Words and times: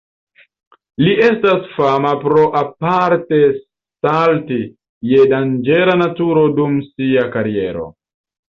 Li 1.07 1.11
estas 1.25 1.67
fama 1.73 2.13
pro 2.23 2.45
aparte 2.63 3.39
salti 3.59 4.59
je 5.13 5.29
danĝera 5.35 5.99
naturo 6.05 6.47
dum 6.59 6.81
sia 6.91 7.31
kariero. 7.39 7.89